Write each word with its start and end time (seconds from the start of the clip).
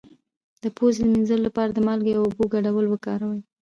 د 0.63 0.65
پوزې 0.77 1.01
د 1.03 1.07
مینځلو 1.11 1.45
لپاره 1.47 1.71
د 1.73 1.79
مالګې 1.87 2.13
او 2.17 2.23
اوبو 2.27 2.43
ګډول 2.53 2.85
وکاروئ 2.89 3.39